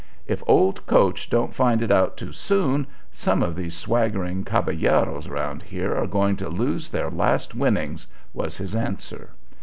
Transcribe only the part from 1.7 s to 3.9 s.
it out too soon, some of these